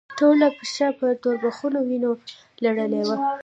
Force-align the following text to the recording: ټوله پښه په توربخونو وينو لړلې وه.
ټوله 0.19 0.47
پښه 0.57 0.87
په 0.99 1.07
توربخونو 1.21 1.79
وينو 1.87 2.11
لړلې 2.63 3.01
وه. 3.07 3.17